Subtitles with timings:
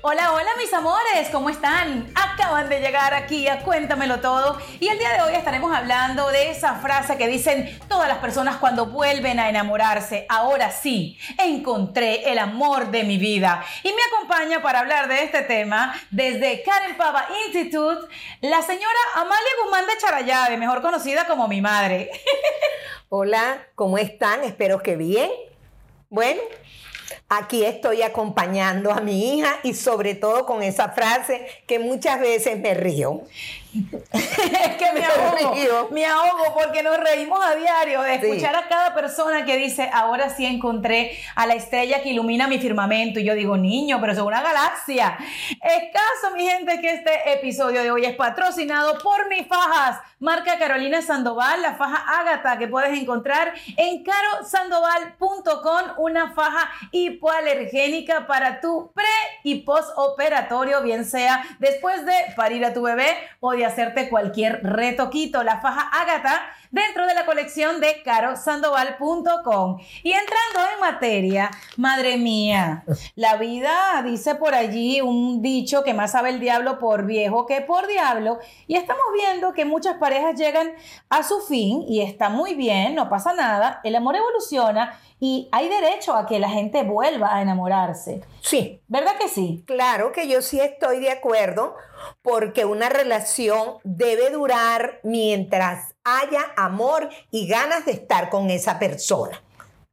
[0.00, 2.08] Hola, hola mis amores, ¿cómo están?
[2.14, 6.52] Acaban de llegar aquí a Cuéntamelo Todo y el día de hoy estaremos hablando de
[6.52, 10.24] esa frase que dicen todas las personas cuando vuelven a enamorarse.
[10.28, 13.64] Ahora sí, encontré el amor de mi vida.
[13.82, 18.06] Y me acompaña para hablar de este tema desde Karen Pava Institute,
[18.40, 22.08] la señora Amalia Guzmán de Charayave, mejor conocida como mi madre.
[23.08, 24.44] Hola, ¿cómo están?
[24.44, 25.28] Espero que bien.
[26.08, 26.40] Bueno,
[27.30, 32.58] Aquí estoy acompañando a mi hija y sobre todo con esa frase que muchas veces
[32.58, 33.20] me río.
[33.74, 38.94] Es que me ahogo, me ahogo porque nos reímos a diario de escuchar a cada
[38.94, 43.20] persona que dice, ahora sí encontré a la estrella que ilumina mi firmamento.
[43.20, 45.18] Y yo digo, niño, pero es una galaxia.
[45.50, 51.02] Escaso, mi gente, que este episodio de hoy es patrocinado por mis fajas, marca Carolina
[51.02, 59.04] Sandoval, la faja Ágata que puedes encontrar en carosandoval.com, una faja hipoalergénica para tu pre
[59.44, 65.42] y postoperatorio, bien sea después de parir a tu bebé o de hacerte cualquier retoquito.
[65.42, 69.78] La faja Ágata dentro de la colección de carosandoval.com.
[70.02, 76.12] Y entrando en materia, madre mía, la vida dice por allí un dicho que más
[76.12, 78.38] sabe el diablo por viejo que por diablo.
[78.66, 80.72] Y estamos viendo que muchas parejas llegan
[81.08, 85.68] a su fin y está muy bien, no pasa nada, el amor evoluciona y hay
[85.68, 88.22] derecho a que la gente vuelva a enamorarse.
[88.40, 88.80] Sí.
[88.86, 89.64] ¿Verdad que sí?
[89.66, 91.74] Claro que yo sí estoy de acuerdo
[92.22, 99.42] porque una relación debe durar mientras haya amor y ganas de estar con esa persona.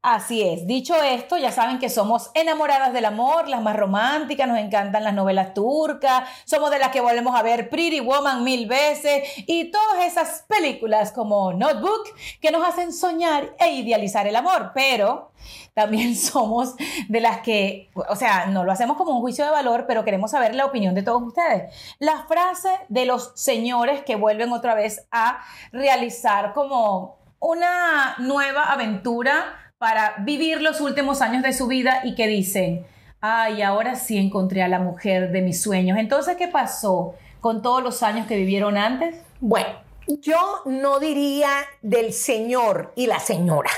[0.07, 0.67] Así es.
[0.67, 5.15] Dicho esto, ya saben que somos enamoradas del amor, las más románticas, nos encantan las
[5.15, 10.05] novelas turcas, somos de las que volvemos a ver Pretty Woman mil veces y todas
[10.05, 12.03] esas películas como Notebook
[12.39, 15.31] que nos hacen soñar e idealizar el amor, pero
[15.73, 16.75] también somos
[17.09, 20.29] de las que, o sea, no lo hacemos como un juicio de valor, pero queremos
[20.29, 21.73] saber la opinión de todos ustedes.
[21.97, 25.39] La frase de los señores que vuelven otra vez a
[25.71, 32.27] realizar como una nueva aventura para vivir los últimos años de su vida y que
[32.27, 32.85] dicen,
[33.21, 35.97] ay, ahora sí encontré a la mujer de mis sueños.
[35.97, 39.15] Entonces, ¿qué pasó con todos los años que vivieron antes?
[39.41, 39.69] Bueno,
[40.07, 41.49] yo no diría
[41.81, 43.71] del señor y la señora.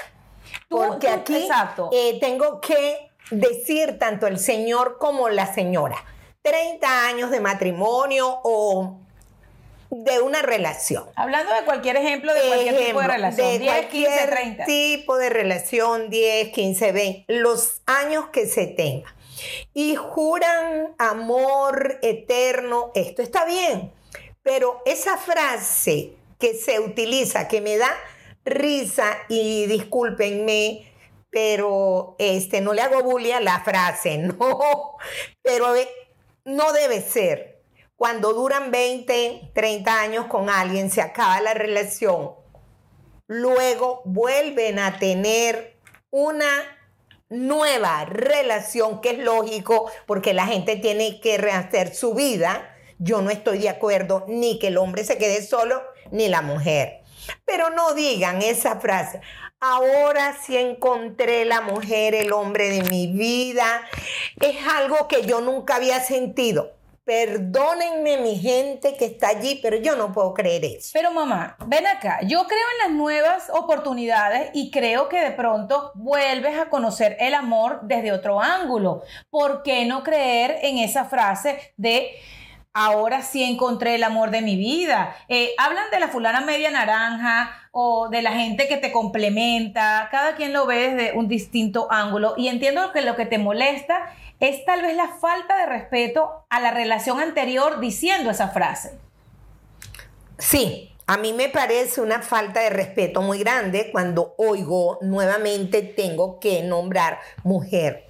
[0.70, 1.48] porque aquí
[1.92, 5.98] eh, tengo que decir tanto el señor como la señora.
[6.42, 9.00] 30 años de matrimonio o
[9.90, 11.06] de una relación.
[11.16, 14.66] Hablando de cualquier ejemplo de cualquier tipo de relación, de 10, 15, 30.
[14.66, 19.16] tipo de relación, 10, 15, 20, los años que se tenga.
[19.74, 23.92] Y juran amor eterno, esto está bien,
[24.42, 27.96] pero esa frase que se utiliza, que me da
[28.46, 30.92] risa, y discúlpenme,
[31.30, 34.98] pero este, no le hago bullying a la frase, no,
[35.42, 35.68] pero
[36.46, 37.57] no debe ser
[37.98, 42.36] cuando duran 20, 30 años con alguien, se acaba la relación,
[43.26, 45.80] luego vuelven a tener
[46.12, 46.48] una
[47.30, 52.70] nueva relación, que es lógico, porque la gente tiene que rehacer su vida.
[53.00, 55.82] Yo no estoy de acuerdo ni que el hombre se quede solo,
[56.12, 57.02] ni la mujer.
[57.46, 59.22] Pero no digan esa frase.
[59.60, 63.82] Ahora sí encontré la mujer, el hombre de mi vida.
[64.40, 66.77] Es algo que yo nunca había sentido.
[67.08, 70.90] Perdónenme mi gente que está allí, pero yo no puedo creer eso.
[70.92, 75.94] Pero mamá, ven acá, yo creo en las nuevas oportunidades y creo que de pronto
[75.96, 79.04] vuelves a conocer el amor desde otro ángulo.
[79.30, 82.12] ¿Por qué no creer en esa frase de
[82.74, 85.16] ahora sí encontré el amor de mi vida?
[85.30, 90.36] Eh, hablan de la fulana media naranja o de la gente que te complementa, cada
[90.36, 94.64] quien lo ve desde un distinto ángulo y entiendo que lo que te molesta es
[94.66, 98.98] tal vez la falta de respeto a la relación anterior diciendo esa frase.
[100.38, 106.40] Sí, a mí me parece una falta de respeto muy grande cuando oigo nuevamente tengo
[106.40, 108.08] que nombrar mujer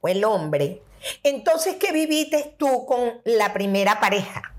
[0.00, 0.82] o el hombre.
[1.22, 4.52] Entonces, ¿qué viviste tú con la primera pareja?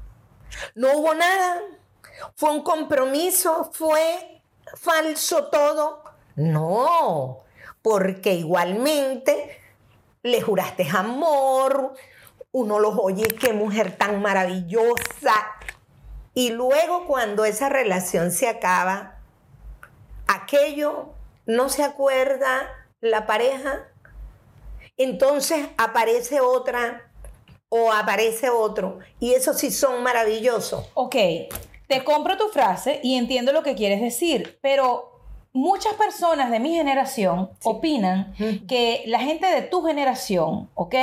[0.73, 1.61] No hubo nada.
[2.35, 4.41] Fue un compromiso, fue
[4.75, 6.03] falso todo.
[6.35, 7.39] No,
[7.81, 9.60] porque igualmente
[10.23, 11.93] le juraste amor,
[12.51, 15.33] uno los oye, qué mujer tan maravillosa.
[16.33, 19.19] Y luego cuando esa relación se acaba,
[20.27, 21.13] aquello
[21.45, 23.87] no se acuerda la pareja,
[24.97, 27.11] entonces aparece otra
[27.69, 28.99] o aparece otro.
[29.19, 30.89] Y eso sí son maravillosos.
[30.93, 31.15] Ok,
[31.87, 35.10] te compro tu frase y entiendo lo que quieres decir, pero
[35.53, 38.33] muchas personas de mi generación opinan
[38.67, 40.95] que la gente de tu generación, ¿ok?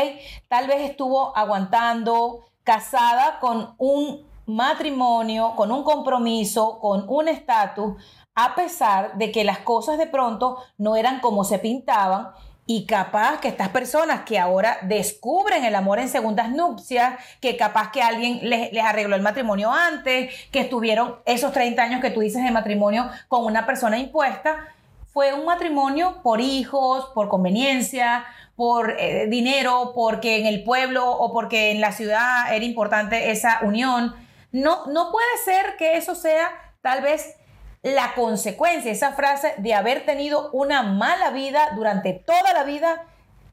[0.48, 7.94] Tal vez estuvo aguantando, casada con un matrimonio, con un compromiso, con un estatus,
[8.34, 12.28] a pesar de que las cosas de pronto no eran como se pintaban
[12.70, 17.91] y capaz que estas personas que ahora descubren el amor en segundas nupcias, que capaz
[17.91, 22.44] que alguien les, arregló el matrimonio antes, que estuvieron esos 30 años que tú dices
[22.44, 24.69] de matrimonio con una persona impuesta,
[25.15, 31.32] fue un matrimonio por hijos, por conveniencia, por eh, dinero, porque en el pueblo o
[31.32, 34.15] porque en la ciudad era importante esa unión.
[34.53, 36.50] No, no puede ser que eso sea
[36.82, 37.35] tal vez
[37.82, 43.06] la consecuencia, esa frase de haber tenido una mala vida durante toda la vida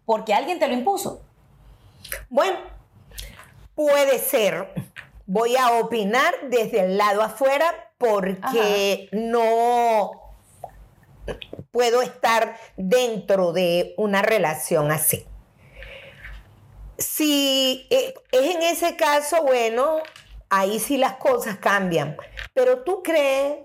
[0.05, 1.21] porque alguien te lo impuso.
[2.29, 2.57] Bueno,
[3.75, 4.73] puede ser.
[5.27, 10.11] Voy a opinar desde el lado afuera porque no
[11.71, 15.25] puedo estar dentro de una relación así.
[16.97, 19.97] Si eh, es en ese caso, bueno,
[20.49, 22.15] ahí sí las cosas cambian.
[22.53, 23.64] Pero tú crees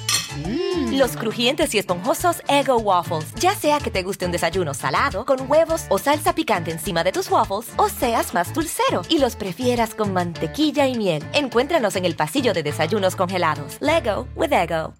[0.37, 0.97] Mm.
[0.97, 3.33] Los crujientes y esponjosos Ego Waffles.
[3.35, 7.11] Ya sea que te guste un desayuno salado, con huevos o salsa picante encima de
[7.11, 11.23] tus waffles, o seas más dulcero y los prefieras con mantequilla y miel.
[11.33, 13.77] Encuéntranos en el pasillo de desayunos congelados.
[13.79, 14.93] Lego with Ego.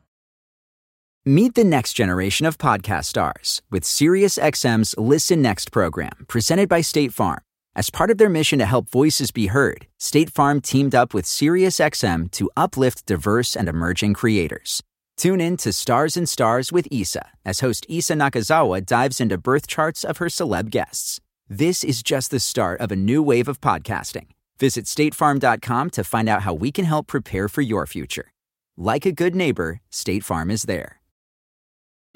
[1.24, 7.14] Meet the next generation of podcast stars with SiriusXM's Listen Next program, presented by State
[7.14, 7.42] Farm.
[7.76, 11.26] As part of their mission to help voices be heard, State Farm teamed up with
[11.26, 14.82] SiriusXM to uplift diverse and emerging creators.
[15.22, 19.68] Tune in to Stars and Stars with Isa as host Isa Nakazawa dives into birth
[19.68, 21.20] charts of her celeb guests.
[21.48, 24.30] This is just the start of a new wave of podcasting.
[24.58, 28.32] Visit statefarm.com to find out how we can help prepare for your future.
[28.76, 30.98] Like a good neighbor, State Farm is there.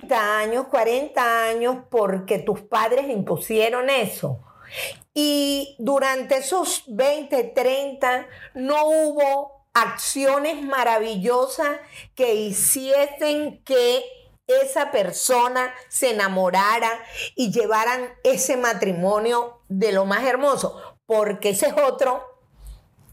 [0.09, 4.43] años, 40 años, porque tus padres impusieron eso.
[5.13, 8.25] Y durante esos 20, 30
[8.55, 11.79] no hubo acciones maravillosas
[12.15, 14.03] que hiciesen que
[14.47, 16.89] esa persona se enamorara
[17.35, 22.23] y llevaran ese matrimonio de lo más hermoso, porque ese es otro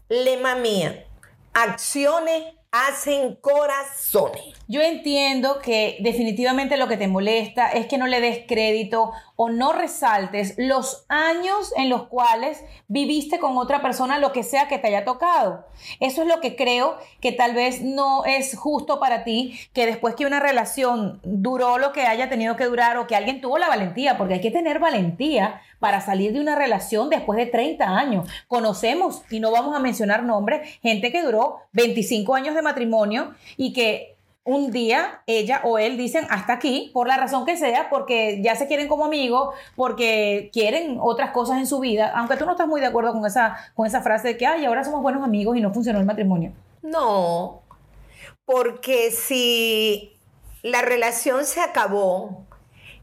[0.07, 1.05] lema mía.
[1.53, 4.55] Acciones hacen corazones.
[4.67, 9.49] Yo entiendo que definitivamente lo que te molesta es que no le des crédito o
[9.49, 14.79] no resaltes los años en los cuales viviste con otra persona, lo que sea que
[14.79, 15.67] te haya tocado.
[15.99, 20.15] Eso es lo que creo que tal vez no es justo para ti, que después
[20.15, 23.67] que una relación duró lo que haya tenido que durar o que alguien tuvo la
[23.67, 28.29] valentía, porque hay que tener valentía para salir de una relación después de 30 años.
[28.47, 33.73] Conocemos, y no vamos a mencionar nombres, gente que duró 25 años de matrimonio y
[33.73, 38.41] que un día ella o él dicen hasta aquí, por la razón que sea, porque
[38.41, 42.51] ya se quieren como amigos, porque quieren otras cosas en su vida, aunque tú no
[42.51, 45.21] estás muy de acuerdo con esa, con esa frase de que, ay, ahora somos buenos
[45.21, 46.53] amigos y no funcionó el matrimonio.
[46.81, 47.61] No,
[48.45, 50.13] porque si
[50.61, 52.45] la relación se acabó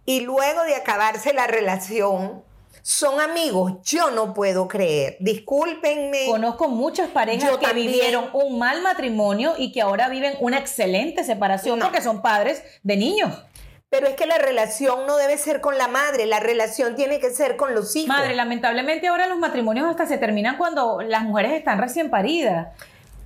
[0.07, 2.43] y luego de acabarse la relación,
[2.83, 5.17] son amigos, yo no puedo creer.
[5.21, 6.27] Discúlpenme.
[6.27, 11.79] Conozco muchas parejas que vivieron un mal matrimonio y que ahora viven una excelente separación
[11.81, 13.45] porque son padres de niños.
[13.91, 17.31] Pero es que la relación no debe ser con la madre, la relación tiene que
[17.31, 18.09] ser con los hijos.
[18.09, 22.69] Madre, lamentablemente ahora los matrimonios hasta se terminan cuando las mujeres están recién paridas.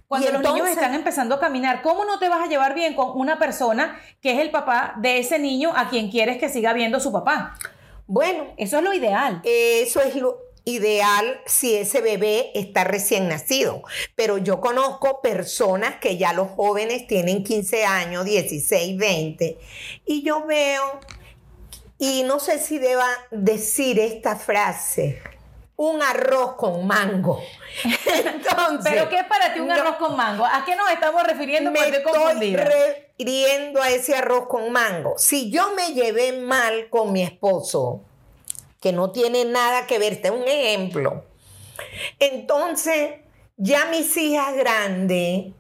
[0.08, 3.18] Cuando los niños están empezando a caminar, ¿cómo no te vas a llevar bien con
[3.18, 7.00] una persona que es el papá de ese niño a quien quieres que siga viendo
[7.00, 7.54] su papá?
[8.06, 9.40] Bueno, eso es lo ideal.
[9.44, 13.82] Eso es lo ideal si ese bebé está recién nacido.
[14.14, 19.58] Pero yo conozco personas que ya los jóvenes tienen 15 años, 16, 20,
[20.06, 21.00] y yo veo,
[21.99, 25.23] y no sé si deba decir esta frase,
[25.76, 27.43] un arroz con mango.
[27.85, 30.45] Entonces, ¿Pero qué es para ti un arroz con mango?
[30.45, 31.71] ¿A qué nos estamos refiriendo?
[31.71, 35.14] Me estoy refiriendo a ese arroz con mango.
[35.19, 38.02] Si yo me llevé mal con mi esposo,
[38.81, 41.25] que no tiene nada que ver, este es un ejemplo.
[42.19, 43.14] Entonces,
[43.57, 45.52] ya mis hijas grandes,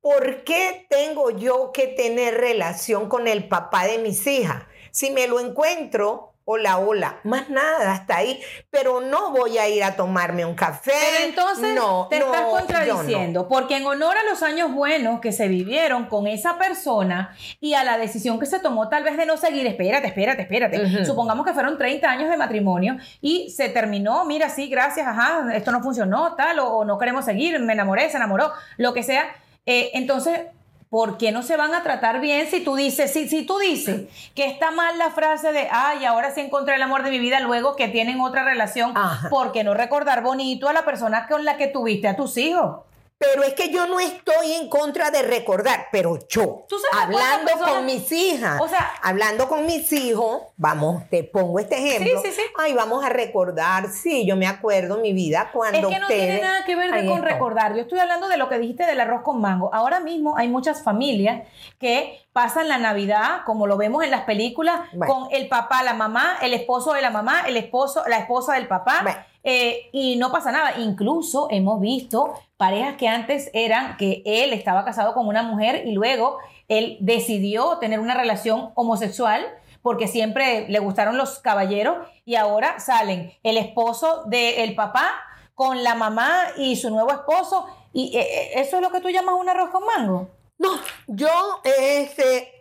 [0.00, 4.62] ¿por qué tengo yo que tener relación con el papá de mis hijas?
[4.92, 9.82] Si me lo encuentro, hola, hola, más nada, hasta ahí, pero no voy a ir
[9.82, 10.92] a tomarme un café.
[10.94, 15.48] Pero entonces no, te estás contradiciendo, porque en honor a los años buenos que se
[15.48, 19.36] vivieron con esa persona y a la decisión que se tomó tal vez de no
[19.36, 24.48] seguir, espérate, espérate, espérate, supongamos que fueron 30 años de matrimonio y se terminó, mira,
[24.48, 28.52] sí, gracias, ajá, esto no funcionó, tal, o, no queremos seguir, me enamoré, se enamoró,
[28.76, 29.34] lo que sea,
[29.66, 30.42] eh, entonces
[30.88, 34.02] ¿Por qué no se van a tratar bien si tú dices, si, si tú dices
[34.34, 37.40] que está mal la frase de, ay, ahora sí encontré el amor de mi vida,
[37.40, 38.94] luego que tienen otra relación,
[39.28, 42.85] ¿por qué no recordar bonito a la persona con la que tuviste a tus hijos?
[43.18, 48.12] Pero es que yo no estoy en contra de recordar, pero yo, hablando con mis
[48.12, 52.20] hijas, o sea, hablando con mis hijos, vamos, te pongo este ejemplo.
[52.20, 52.42] Sí, sí, sí.
[52.58, 55.88] Ay, vamos a recordar, sí, yo me acuerdo mi vida cuando.
[55.88, 57.74] Es que no tiene nada que ver con recordar.
[57.74, 59.72] Yo estoy hablando de lo que dijiste del arroz con mango.
[59.72, 64.80] Ahora mismo hay muchas familias que pasan la Navidad, como lo vemos en las películas,
[65.06, 68.68] con el papá, la mamá, el esposo de la mamá, el esposo, la esposa del
[68.68, 69.26] papá.
[69.48, 70.80] Eh, y no pasa nada.
[70.80, 75.92] Incluso hemos visto parejas que antes eran que él estaba casado con una mujer y
[75.92, 79.46] luego él decidió tener una relación homosexual
[79.82, 85.12] porque siempre le gustaron los caballeros y ahora salen el esposo del papá
[85.54, 89.10] con la mamá y su nuevo esposo y eh, eh, eso es lo que tú
[89.10, 90.28] llamas un arroz con mango.
[90.58, 90.70] No,
[91.06, 92.55] yo este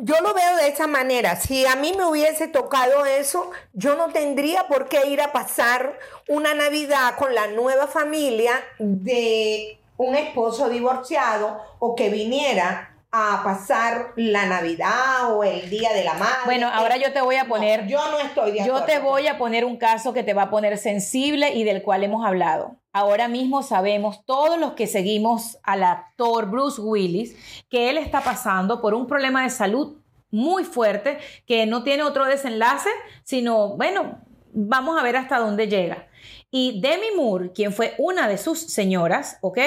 [0.00, 1.36] yo lo veo de esa manera.
[1.36, 5.98] Si a mí me hubiese tocado eso, yo no tendría por qué ir a pasar
[6.28, 14.08] una Navidad con la nueva familia de un esposo divorciado o que viniera a pasar
[14.16, 16.40] la Navidad o el Día de la Madre.
[16.46, 17.86] Bueno, ahora yo te voy a poner...
[17.86, 18.80] yo no estoy de acuerdo.
[18.80, 21.82] Yo te voy a poner un caso que te va a poner sensible y del
[21.82, 22.76] cual hemos hablado.
[22.96, 27.34] Ahora mismo sabemos, todos los que seguimos al actor Bruce Willis,
[27.68, 29.96] que él está pasando por un problema de salud
[30.30, 32.88] muy fuerte, que no tiene otro desenlace,
[33.24, 34.20] sino, bueno,
[34.52, 36.06] vamos a ver hasta dónde llega.
[36.52, 39.58] Y Demi Moore, quien fue una de sus señoras, ¿ok?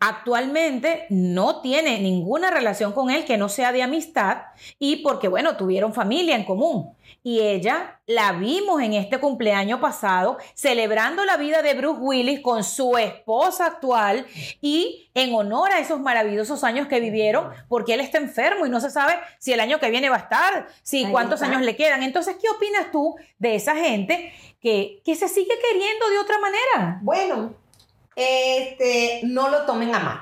[0.00, 4.42] Actualmente no tiene ninguna relación con él que no sea de amistad
[4.78, 6.94] y porque, bueno, tuvieron familia en común.
[7.22, 12.64] Y ella la vimos en este cumpleaños pasado celebrando la vida de Bruce Willis con
[12.64, 14.26] su esposa actual
[14.60, 18.80] y en honor a esos maravillosos años que vivieron, porque él está enfermo y no
[18.80, 22.02] se sabe si el año que viene va a estar, si cuántos años le quedan.
[22.02, 26.98] Entonces, ¿qué opinas tú de esa gente que, que se sigue queriendo de otra manera?
[27.00, 27.63] Bueno,
[28.16, 30.20] este, no lo tomen a mal.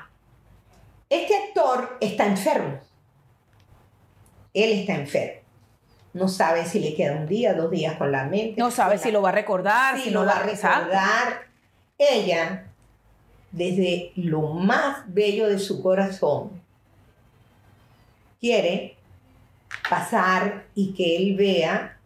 [1.09, 2.79] Este actor está enfermo.
[4.53, 5.41] Él está enfermo.
[6.13, 8.55] No sabe si le queda un día, dos días con la mente.
[8.57, 11.47] No sabe si lo va a recordar, si, lo va a recordar.
[11.97, 12.67] Ella,
[13.51, 16.61] desde lo más bello de su corazón,
[18.39, 18.97] quiere
[19.89, 21.97] pasar y que él vea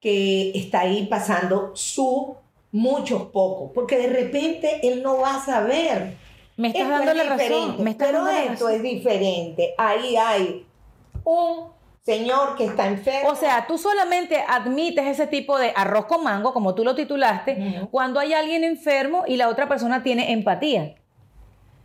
[0.00, 2.36] que está ahí pasando su
[2.72, 6.16] muchos pocos, porque de repente él no va a saber.
[6.56, 9.74] Me estás dando la razón, pero esto es diferente.
[9.78, 10.66] Ahí hay
[11.24, 11.70] un
[12.02, 13.30] señor que está enfermo.
[13.30, 17.86] O sea, tú solamente admites ese tipo de arroz con mango, como tú lo titulaste,
[17.90, 20.96] cuando hay alguien enfermo y la otra persona tiene empatía.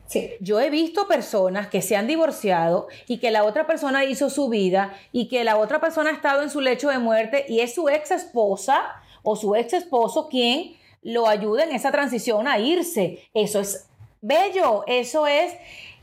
[0.07, 0.31] Sí.
[0.39, 4.47] Yo he visto personas que se han divorciado y que la otra persona hizo su
[4.47, 7.75] vida y que la otra persona ha estado en su lecho de muerte y es
[7.75, 10.76] su ex esposa o su ex esposo quien
[11.07, 13.19] lo ayuda en esa transición a irse.
[13.33, 13.87] Eso es
[14.19, 15.53] bello, eso es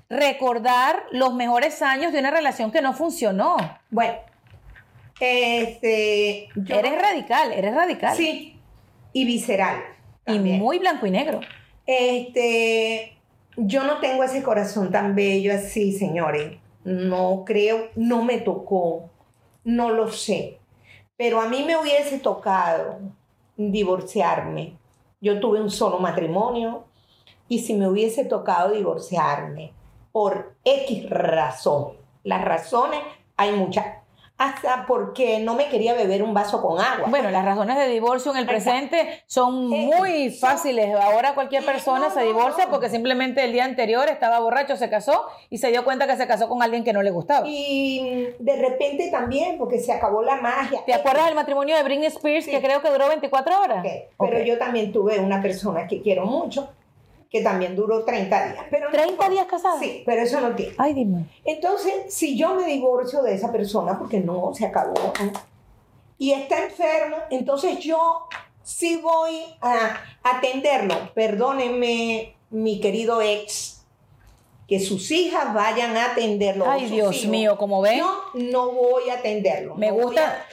[0.09, 3.57] recordar los mejores años de una relación que no funcionó.
[3.91, 4.15] Bueno,
[5.21, 8.17] este, eres radical, eres radical.
[8.17, 8.59] Sí,
[9.13, 9.83] y visceral.
[10.27, 11.41] Y muy blanco y negro.
[11.85, 13.19] Este,
[13.59, 16.57] yo no tengo ese corazón tan bello así, señores.
[16.83, 19.11] No creo, no me tocó,
[19.65, 20.61] no lo sé.
[21.19, 23.01] Pero a mí me hubiese tocado
[23.59, 24.79] divorciarme.
[25.25, 26.85] Yo tuve un solo matrimonio
[27.49, 29.73] y si me hubiese tocado divorciarme
[30.13, 33.01] por X razón, las razones
[33.35, 34.04] hay muchas.
[34.45, 37.09] Hasta porque no me quería beber un vaso con agua.
[37.09, 40.95] Bueno, las razones de divorcio en el presente son muy fáciles.
[40.95, 45.59] Ahora cualquier persona se divorcia porque simplemente el día anterior estaba borracho, se casó y
[45.59, 47.47] se dio cuenta que se casó con alguien que no le gustaba.
[47.49, 50.85] Y de repente también, porque se acabó la magia.
[50.85, 53.87] ¿Te acuerdas del matrimonio de Britney Spears que creo que duró 24 horas?
[54.19, 56.69] Pero yo también tuve una persona que quiero mucho
[57.35, 58.65] que también duró 30 días.
[58.71, 59.81] Pero ¿30 días casada?
[59.81, 60.73] Sí, pero eso no tiene.
[60.79, 61.25] Ay, dime.
[61.45, 64.95] Entonces, si yo me divorcio de esa persona, porque no, se acabó,
[66.17, 68.29] y está enfermo, entonces yo
[68.63, 71.13] sí voy a atenderlo.
[71.13, 73.74] Perdónenme, mi querido ex,
[74.67, 76.71] que sus hijas vayan a atenderlo.
[76.71, 77.99] Ay, Dios mío, como ven.
[77.99, 79.75] Yo no voy a atenderlo.
[79.75, 80.47] Me gusta,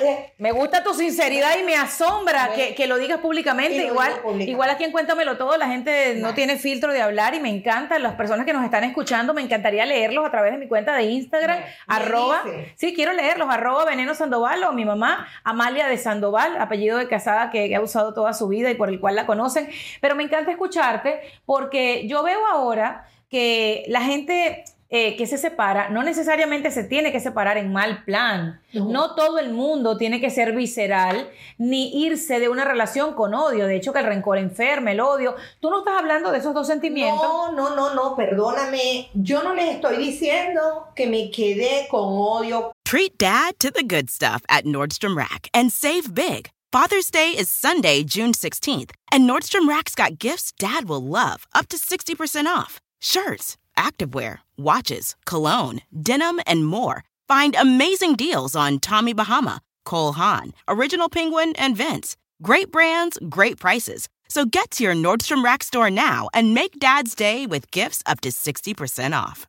[0.00, 3.86] eh, me gusta tu sinceridad y me asombra que, lo digas públicamente.
[3.86, 7.50] Igual, igual aquí en Cuéntamelo Todo, la gente no tiene filtro de hablar y me
[7.50, 7.98] encanta.
[7.98, 11.04] Las personas que nos están escuchando, me encantaría leerlos a través de mi cuenta de
[11.04, 12.42] Instagram, arroba.
[12.74, 17.50] Sí, quiero leerlos, arroba Veneno Sandoval o mi mamá, Amalia de Sandoval, apellido de casada
[17.50, 19.68] que ha usado toda su vida y por el cual la conocen.
[20.00, 25.88] Pero me encanta escucharte porque yo veo ahora que la gente eh, que se separa
[25.88, 28.60] no necesariamente se tiene que separar en mal plan.
[28.74, 29.14] No.
[29.14, 33.66] todo el mundo tiene que ser visceral ni irse de una relación con odio.
[33.66, 35.34] De hecho, que el rencor enferme, el odio.
[35.60, 37.22] Tú no estás hablando de esos dos sentimientos.
[37.22, 39.08] No, no, no, no, perdóname.
[39.14, 42.72] Yo no les estoy diciendo que me quedé con odio.
[42.84, 46.50] Treat dad to the good stuff at Nordstrom Rack and save big.
[46.70, 51.68] Father's Day is Sunday, June 16th, and Nordstrom Rack's got gifts dad will love, up
[51.68, 52.78] to 60% off.
[53.04, 57.02] Shirts, activewear, watches, cologne, denim, and more.
[57.26, 62.16] Find amazing deals on Tommy Bahama, Cole Haan, Original Penguin, and Vince.
[62.42, 64.08] Great brands, great prices.
[64.28, 68.20] So get to your Nordstrom Rack store now and make Dad's Day with gifts up
[68.20, 69.48] to 60% off.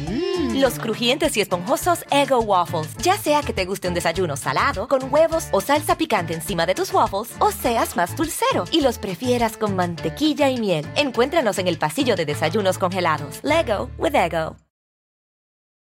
[0.00, 0.60] Mm.
[0.60, 2.96] Los crujientes y esponjosos Ego Waffles.
[3.02, 6.74] Ya sea que te guste un desayuno salado, con huevos o salsa picante encima de
[6.74, 10.86] tus waffles, o seas más dulcero y los prefieras con mantequilla y miel.
[10.96, 13.40] Encuéntranos en el pasillo de desayunos congelados.
[13.42, 14.56] Lego with Ego.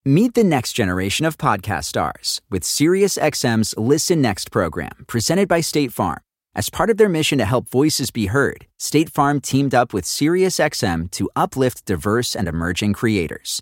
[0.03, 5.93] Meet the next generation of podcast stars with SiriusXM's Listen Next program, presented by State
[5.93, 6.21] Farm.
[6.55, 10.05] As part of their mission to help voices be heard, State Farm teamed up with
[10.05, 13.61] SiriusXM to uplift diverse and emerging creators.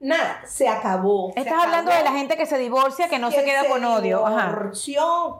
[0.00, 1.32] Nada, se acabó.
[1.34, 4.26] Estás hablando de la gente que se divorcia, que no se queda con odio.
[4.26, 4.70] Ajá.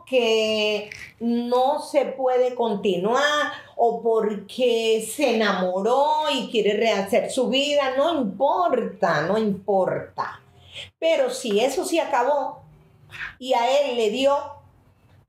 [0.06, 0.90] que
[1.20, 9.22] no se puede continuar o porque se enamoró y quiere rehacer su vida, no importa,
[9.22, 10.40] no importa.
[10.98, 12.62] Pero si eso se acabó
[13.38, 14.36] y a él le dio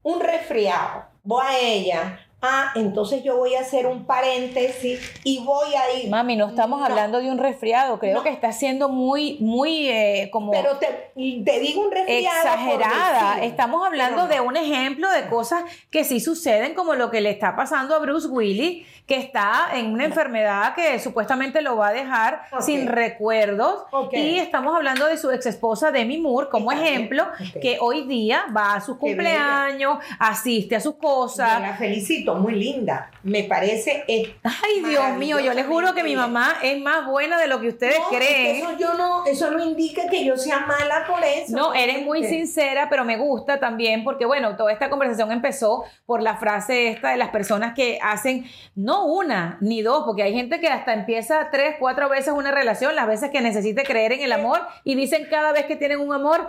[0.03, 5.73] un resfriado, o a ella ah, entonces yo voy a hacer un paréntesis y voy
[5.75, 6.09] a ir.
[6.09, 10.51] Mami, no estamos hablando de un resfriado, creo que está siendo muy, muy eh, como...
[10.51, 12.37] Pero te, digo un resfriado.
[12.37, 13.43] Exagerada.
[13.43, 17.55] estamos hablando de un ejemplo de cosas que sí suceden, como lo que le está
[17.55, 22.41] pasando a Bruce Willis, que está en una enfermedad que supuestamente lo va a dejar
[22.59, 23.83] sin recuerdos.
[24.11, 27.27] Y estamos hablando de su ex esposa Demi Moore como ejemplo,
[27.61, 31.61] que hoy día va a sus cumpleaños, asiste a sus cosas.
[31.61, 33.11] la felicito muy linda.
[33.23, 34.03] Me parece.
[34.07, 37.69] Ay, Dios mío, yo les juro que mi mamá es más buena de lo que
[37.69, 38.57] ustedes creen.
[38.57, 41.55] eso, yo no, eso no indica que yo sea mala por eso.
[41.55, 46.21] No, eres muy sincera, pero me gusta también porque, bueno, toda esta conversación empezó por
[46.21, 48.45] la frase esta de las personas que hacen
[48.75, 52.95] no una ni dos, porque hay gente que hasta empieza tres, cuatro veces una relación,
[52.95, 56.13] las veces que necesite creer en el amor y dicen cada vez que tienen un
[56.13, 56.47] amor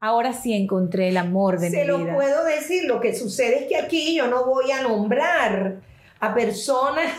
[0.00, 1.82] ahora sí encontré el amor de mi vida.
[1.82, 5.76] Se lo puedo decir, lo que sucede es que aquí yo no voy a nombrar
[6.20, 7.12] a personas,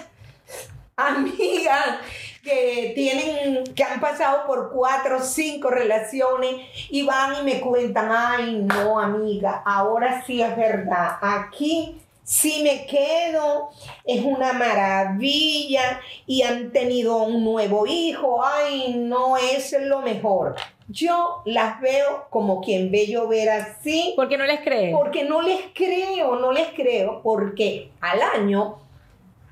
[0.96, 1.98] amigas,
[2.44, 8.10] que tienen, que han pasado por cuatro o cinco relaciones y van y me cuentan,
[8.12, 13.70] ay no amiga, ahora sí es verdad, aquí sí me quedo,
[14.06, 20.56] es una maravilla y han tenido un nuevo hijo, ay no es lo mejor.
[20.91, 24.13] Yo las veo como quien ve llover así.
[24.15, 24.97] ¿Por qué no les creo?
[24.97, 28.80] Porque no les creo, no les creo, porque al año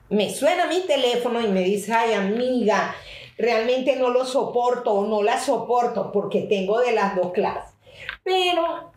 [0.10, 2.96] me suena mi teléfono y me dice, ay amiga,
[3.38, 7.76] realmente no lo soporto o no la soporto porque tengo de las dos clases.
[8.24, 8.92] Pero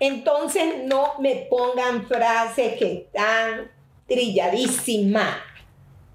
[0.00, 3.70] entonces no me pongan frases que están
[4.06, 5.49] trilladísimas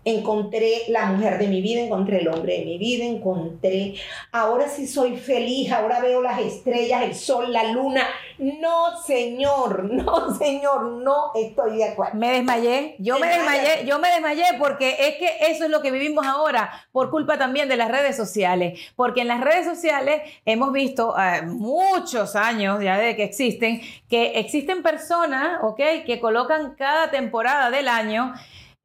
[0.06, 3.96] encontré la mujer de mi vida, encontré el hombre de mi vida, encontré,
[4.32, 8.08] ahora sí soy feliz, ahora veo las estrellas, el sol, la luna.
[8.38, 12.18] No, señor, no, señor, no estoy de acuerdo.
[12.18, 15.90] Me desmayé, yo me desmayé, yo me desmayé porque es que eso es lo que
[15.90, 20.72] vivimos ahora por culpa también de las redes sociales, porque en las redes sociales hemos
[20.72, 25.82] visto eh, muchos años ya de que existen, que existen personas, ¿ok?
[26.06, 28.34] Que colocan cada temporada del año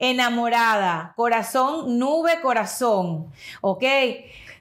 [0.00, 3.84] enamorada, corazón, nube, corazón, ¿ok?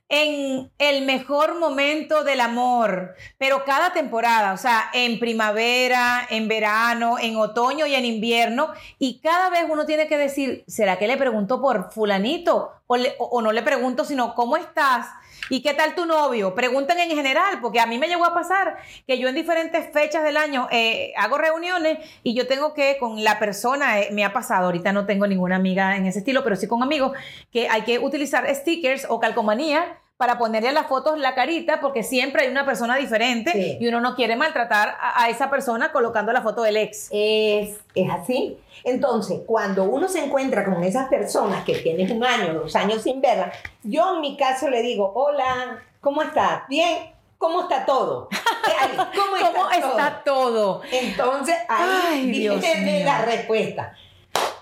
[0.10, 7.18] En el mejor momento del amor, pero cada temporada, o sea, en primavera, en verano,
[7.20, 11.16] en otoño y en invierno, y cada vez uno tiene que decir, ¿será que le
[11.16, 12.72] pregunto por fulanito?
[12.88, 15.08] O, o no le pregunto, sino, ¿cómo estás?
[15.50, 16.54] ¿Y qué tal tu novio?
[16.56, 20.24] Preguntan en general, porque a mí me llegó a pasar que yo en diferentes fechas
[20.24, 24.34] del año eh, hago reuniones y yo tengo que con la persona, eh, me ha
[24.34, 27.18] pasado, ahorita no tengo ninguna amiga en ese estilo, pero sí con amigos,
[27.52, 32.04] que hay que utilizar stickers o calcomanía para ponerle a las fotos la carita, porque
[32.04, 36.42] siempre hay una persona diferente y uno no quiere maltratar a, esa persona colocando la
[36.42, 37.08] foto del ex.
[37.10, 38.58] Es, es así.
[38.84, 43.22] Entonces, cuando uno se encuentra con esas personas que tienes un año, dos años sin
[43.22, 46.68] verlas, yo en mi caso le digo, hola, ¿cómo estás?
[46.68, 47.14] Bien.
[47.38, 48.28] ¿Cómo está todo?
[49.16, 49.38] ¿Cómo,
[49.72, 50.82] está, todo?
[50.92, 53.96] Entonces, ahí viene la respuesta.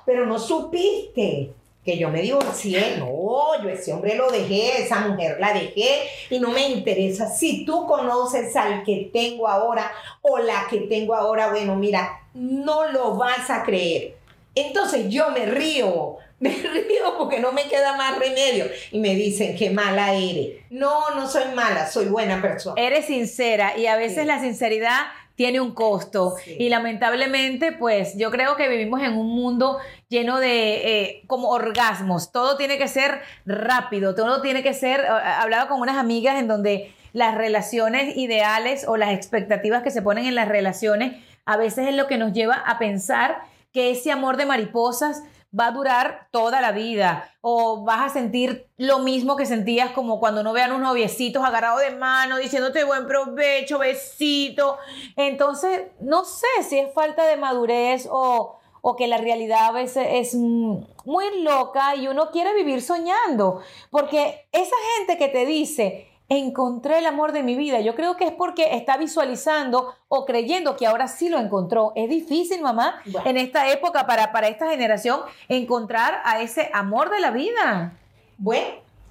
[0.05, 1.51] Pero no supiste
[1.87, 6.37] que yo me divorcié, no, yo ese hombre lo dejé, esa mujer la dejé y
[6.37, 7.29] no me interesa.
[7.29, 9.89] Si tú conoces al que tengo ahora
[10.21, 14.17] o la que tengo ahora, bueno, mira, no lo vas a creer.
[14.53, 18.65] Entonces yo me río, me río porque no me queda más remedio.
[18.91, 20.57] Y me dicen, qué mala eres.
[20.69, 22.81] No, no soy mala, soy buena persona.
[22.81, 26.35] Eres sincera y a veces la sinceridad tiene un costo.
[26.57, 29.77] Y lamentablemente, pues yo creo que vivimos en un mundo
[30.09, 32.31] lleno de eh, como orgasmos.
[32.31, 36.47] Todo tiene que ser rápido, todo tiene que ser, eh, hablaba con unas amigas en
[36.47, 41.87] donde las relaciones ideales o las expectativas que se ponen en las relaciones a veces
[41.87, 43.37] es lo que nos lleva a pensar
[43.71, 45.21] que ese amor de mariposas
[45.57, 50.19] va a durar toda la vida o vas a sentir lo mismo que sentías como
[50.19, 54.77] cuando no vean unos noviecitos agarrados de mano diciéndote buen provecho, besito.
[55.15, 60.07] Entonces, no sé si es falta de madurez o, o que la realidad a veces
[60.11, 66.99] es muy loca y uno quiere vivir soñando, porque esa gente que te dice, encontré
[66.99, 67.79] el amor de mi vida.
[67.79, 71.93] Yo creo que es porque está visualizando o creyendo que ahora sí lo encontró.
[71.95, 77.19] Es difícil, mamá, en esta época, para, para esta generación, encontrar a ese amor de
[77.19, 77.97] la vida.
[78.37, 78.67] Bueno,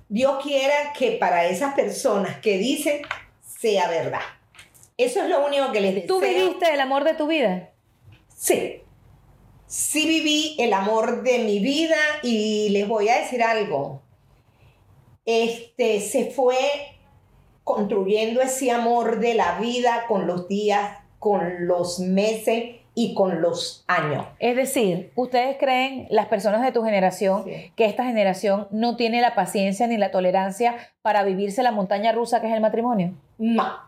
[0.08, 3.02] Dios quiera que para esas personas que dicen
[3.42, 4.20] sea verdad.
[4.96, 6.08] Eso es lo único que les deseo.
[6.08, 7.70] ¿Tú viviste el amor de tu vida?
[8.34, 8.82] Sí.
[9.66, 14.02] Sí viví el amor de mi vida y les voy a decir algo.
[15.24, 16.56] Este se fue
[17.66, 23.84] construyendo ese amor de la vida con los días, con los meses y con los
[23.88, 24.24] años.
[24.38, 29.34] Es decir, ¿ustedes creen, las personas de tu generación, que esta generación no tiene la
[29.34, 33.14] paciencia ni la tolerancia para vivirse la montaña rusa que es el matrimonio?
[33.36, 33.80] No.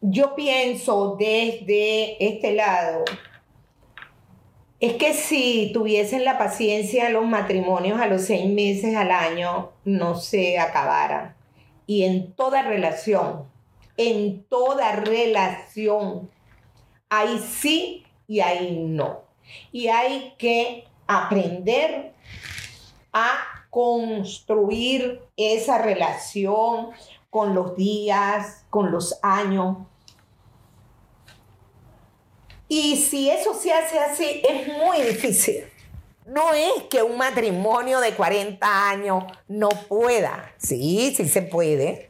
[0.00, 3.04] Yo pienso desde este lado,
[4.80, 10.16] es que si tuviesen la paciencia los matrimonios a los seis meses al año, no
[10.16, 11.38] se acabaran
[11.90, 13.50] y en toda relación,
[13.96, 16.30] en toda relación,
[17.08, 19.22] hay sí y hay no.
[19.72, 22.14] Y hay que aprender
[23.12, 23.32] a
[23.70, 26.90] construir esa relación
[27.28, 29.78] con los días, con los años.
[32.68, 35.64] Y si eso se hace así, es muy difícil.
[36.30, 40.54] No es que un matrimonio de 40 años no pueda.
[40.58, 42.08] Sí, sí se puede.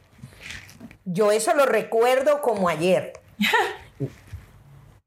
[1.05, 3.13] Yo eso lo recuerdo como ayer.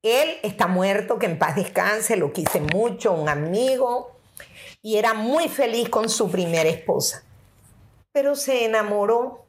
[0.02, 4.18] Él está muerto, que en paz descanse, lo quise mucho, un amigo,
[4.82, 7.22] y era muy feliz con su primera esposa.
[8.10, 9.44] Pero se enamoró.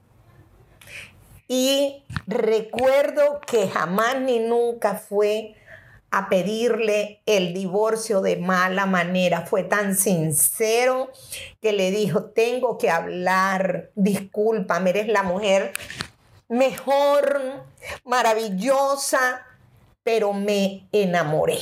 [1.48, 5.56] Y recuerdo que jamás ni nunca fue
[6.16, 9.42] a pedirle el divorcio de mala manera.
[9.42, 11.12] Fue tan sincero
[11.62, 15.74] que le dijo, tengo que hablar, discúlpame, eres la mujer
[16.48, 17.66] mejor,
[18.06, 19.46] maravillosa,
[20.04, 21.58] pero me enamoré.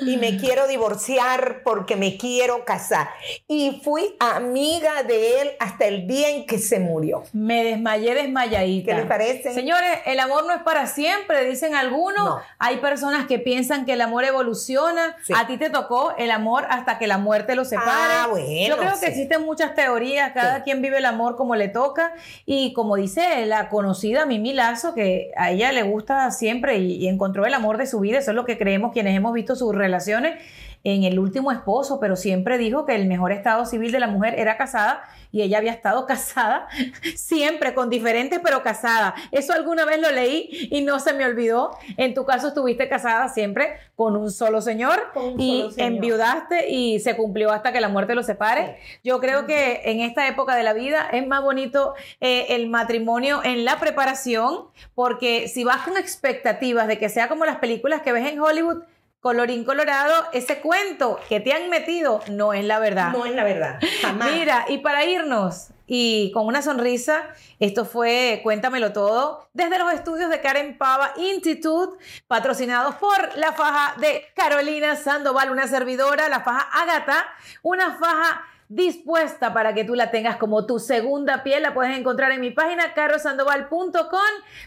[0.00, 3.08] Y me quiero divorciar porque me quiero casar.
[3.48, 7.24] Y fui amiga de él hasta el día en que se murió.
[7.32, 8.92] Me desmayé desmayadita.
[8.92, 9.54] ¿Qué les parece?
[9.54, 12.40] Señores, el amor no es para siempre, dicen algunos.
[12.58, 15.16] Hay personas que piensan que el amor evoluciona.
[15.34, 17.90] A ti te tocó el amor hasta que la muerte lo separe.
[17.90, 21.68] Ah, bueno, Yo creo que existen muchas teorías, cada quien vive el amor como le
[21.68, 22.12] toca.
[22.46, 27.08] Y como dice la conocida Mimi Lazo, que a ella le gusta siempre y, y
[27.08, 29.74] encontró el amor de su vida, eso es lo que creemos quienes hemos visto sus
[29.84, 30.42] relaciones
[30.84, 34.38] en el último esposo, pero siempre dijo que el mejor estado civil de la mujer
[34.38, 36.68] era casada y ella había estado casada
[37.16, 39.14] siempre con diferentes, pero casada.
[39.32, 41.70] Eso alguna vez lo leí y no se me olvidó.
[41.96, 45.00] En tu caso estuviste casada siempre con un solo señor
[45.38, 48.76] y enviudaste y se cumplió hasta que la muerte lo separe.
[49.02, 53.40] Yo creo que en esta época de la vida es más bonito eh, el matrimonio
[53.42, 58.12] en la preparación, porque si vas con expectativas de que sea como las películas que
[58.12, 58.82] ves en Hollywood,
[59.24, 63.10] Colorín colorado, ese cuento que te han metido no es la verdad.
[63.10, 63.78] No es la verdad.
[64.02, 64.30] Jamás.
[64.30, 70.28] Mira, y para irnos y con una sonrisa, esto fue Cuéntamelo Todo desde los estudios
[70.28, 76.68] de Karen Pava Institute, patrocinados por la faja de Carolina Sandoval, una servidora, la faja
[76.82, 77.24] Ágata,
[77.62, 81.62] una faja dispuesta para que tú la tengas como tu segunda piel.
[81.62, 83.94] La puedes encontrar en mi página carrosandoval.com,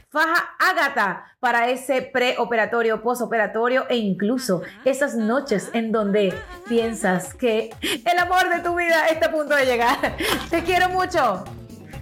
[0.10, 6.34] faja Ágata para ese preoperatorio, posoperatorio e incluso esas noches en donde
[6.68, 10.16] piensas que el amor de tu vida está a punto de llegar.
[10.50, 11.44] Te quiero mucho.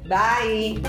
[0.08, 0.82] Bye.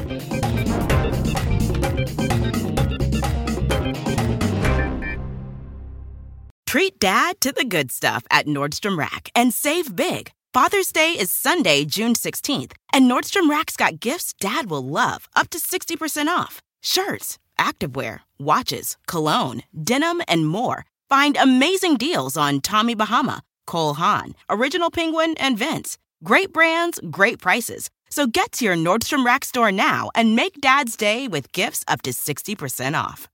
[6.66, 10.36] Treat dad to the good stuff at Nordstrom Rack and save big.
[10.57, 15.51] Father's Day is Sunday, June 16th, and Nordstrom Rack's got gifts dad will love, up
[15.51, 16.62] to 60% off.
[16.81, 20.87] Shirts, activewear, watches, cologne, denim, and more.
[21.11, 25.99] Find amazing deals on Tommy Bahama, Cole Haan, Original Penguin, and Vince.
[26.25, 27.90] Great brands, great prices.
[28.09, 32.01] So get to your Nordstrom Rack store now and make dad's day with gifts up
[32.01, 33.29] to 60% off.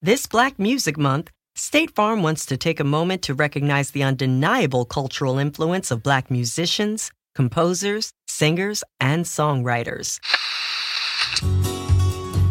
[0.00, 4.84] This Black Music Month, State Farm wants to take a moment to recognize the undeniable
[4.84, 10.20] cultural influence of Black musicians, composers, singers, and songwriters.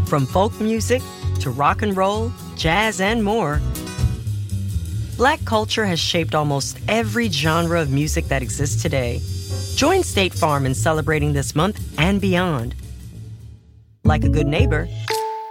[0.10, 1.02] From folk music
[1.39, 3.62] to rock and roll, jazz, and more,
[5.15, 9.22] Black culture has shaped almost every genre of music that exists today.
[9.78, 12.76] Join State Farm in celebrating this month and beyond.
[14.04, 14.89] Like a good neighbor,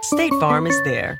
[0.03, 1.19] State Farm is there.